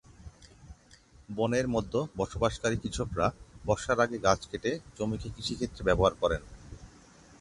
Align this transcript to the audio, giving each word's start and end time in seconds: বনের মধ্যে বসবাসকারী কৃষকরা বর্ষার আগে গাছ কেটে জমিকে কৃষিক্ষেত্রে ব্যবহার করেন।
বনের 1.29 1.67
মধ্যে 1.67 1.99
বসবাসকারী 2.17 2.77
কৃষকরা 2.83 3.27
বর্ষার 3.65 3.99
আগে 3.99 4.17
গাছ 4.17 4.41
কেটে 4.51 4.71
জমিকে 4.97 5.27
কৃষিক্ষেত্রে 5.35 5.81
ব্যবহার 5.85 6.13
করেন। 6.21 6.41